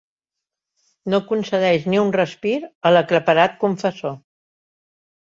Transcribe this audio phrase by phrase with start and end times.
[1.13, 2.53] No concedeix ni un respir
[2.91, 4.15] a l'aclaparat confessor.